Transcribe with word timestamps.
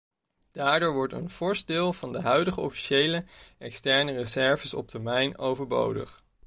Daardoor 0.51 0.93
wordt 0.93 1.13
een 1.13 1.29
fors 1.29 1.65
deel 1.65 1.93
van 1.93 2.11
de 2.11 2.21
huidige 2.21 2.61
officiële 2.61 3.23
externe 3.57 4.11
reserves 4.11 4.73
op 4.73 4.87
termijn 4.87 5.37
overbodig. 5.37 6.23